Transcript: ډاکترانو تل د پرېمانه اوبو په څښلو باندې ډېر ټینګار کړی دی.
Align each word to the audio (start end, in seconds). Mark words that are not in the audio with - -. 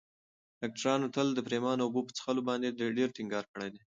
ډاکترانو 0.61 1.07
تل 1.15 1.27
د 1.33 1.39
پرېمانه 1.47 1.81
اوبو 1.83 2.01
په 2.07 2.11
څښلو 2.17 2.41
باندې 2.49 2.75
ډېر 2.97 3.09
ټینګار 3.15 3.45
کړی 3.53 3.69
دی. 3.73 3.79